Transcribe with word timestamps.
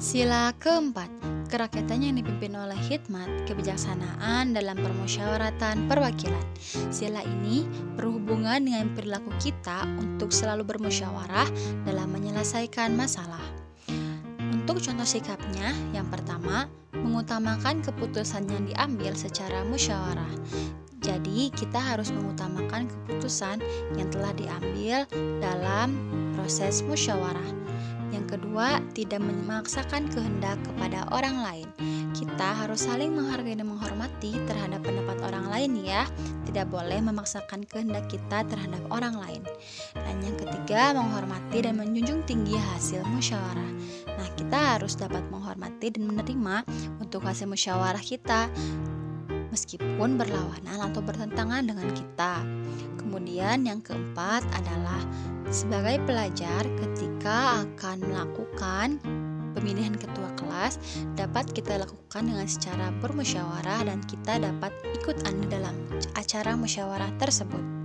Sila 0.00 0.56
keempat, 0.56 1.12
kerakyatan 1.52 2.00
yang 2.00 2.16
dipimpin 2.16 2.56
oleh 2.56 2.80
hikmat, 2.88 3.44
kebijaksanaan 3.44 4.56
dalam 4.56 4.80
permusyawaratan 4.80 5.92
perwakilan. 5.92 6.40
Sila 6.88 7.20
ini 7.20 7.68
berhubungan 8.00 8.64
dengan 8.64 8.96
perilaku 8.96 9.28
kita 9.36 9.84
untuk 10.00 10.32
selalu 10.32 10.64
bermusyawarah 10.64 11.44
dalam 11.84 12.16
menyelesaikan 12.16 12.96
masalah. 12.96 13.44
Untuk 14.40 14.80
contoh 14.80 15.04
sikapnya, 15.04 15.76
yang 15.92 16.08
pertama, 16.08 16.64
mengutamakan 16.96 17.84
keputusan 17.84 18.48
yang 18.48 18.64
diambil 18.64 19.12
secara 19.12 19.68
musyawarah. 19.68 20.32
Jadi, 21.04 21.52
kita 21.52 21.76
harus 21.76 22.08
mengutamakan 22.08 22.88
keputusan 22.88 23.60
yang 24.00 24.08
telah 24.08 24.32
diambil 24.32 25.04
dalam 25.44 25.92
proses 26.32 26.80
musyawarah. 26.88 27.60
Yang 28.10 28.36
kedua, 28.36 28.82
tidak 28.90 29.22
memaksakan 29.22 30.10
kehendak 30.10 30.58
kepada 30.66 31.06
orang 31.14 31.42
lain. 31.46 31.68
Kita 32.10 32.66
harus 32.66 32.84
saling 32.84 33.14
menghargai 33.14 33.54
dan 33.54 33.70
menghormati 33.70 34.34
terhadap 34.50 34.82
pendapat 34.82 35.18
orang 35.22 35.46
lain 35.46 35.72
ya. 35.86 36.02
Tidak 36.42 36.66
boleh 36.66 36.98
memaksakan 36.98 37.62
kehendak 37.70 38.10
kita 38.10 38.42
terhadap 38.50 38.82
orang 38.90 39.14
lain. 39.14 39.42
Dan 39.94 40.18
yang 40.26 40.34
ketiga, 40.34 40.90
menghormati 40.90 41.62
dan 41.62 41.78
menjunjung 41.78 42.26
tinggi 42.26 42.58
hasil 42.58 43.06
musyawarah. 43.06 43.70
Nah, 44.18 44.28
kita 44.34 44.58
harus 44.76 44.98
dapat 44.98 45.22
menghormati 45.30 45.94
dan 45.94 46.10
menerima 46.10 46.66
untuk 46.98 47.22
hasil 47.22 47.46
musyawarah 47.46 48.02
kita 48.02 48.50
meskipun 49.50 50.16
berlawanan 50.16 50.78
atau 50.90 51.02
bertentangan 51.02 51.66
dengan 51.66 51.88
kita. 51.94 52.42
Kemudian 52.96 53.66
yang 53.66 53.82
keempat 53.82 54.46
adalah 54.54 55.02
sebagai 55.50 55.98
pelajar 56.06 56.62
ketika 56.78 57.66
akan 57.66 57.98
melakukan 58.06 58.88
pemilihan 59.52 59.98
ketua 59.98 60.30
kelas 60.38 60.78
dapat 61.18 61.50
kita 61.50 61.82
lakukan 61.82 62.22
dengan 62.22 62.46
secara 62.46 62.94
bermusyawarah 63.02 63.90
dan 63.90 63.98
kita 64.06 64.38
dapat 64.38 64.70
ikut 64.94 65.26
andil 65.26 65.50
dalam 65.50 65.74
acara 66.14 66.54
musyawarah 66.54 67.10
tersebut. 67.18 67.79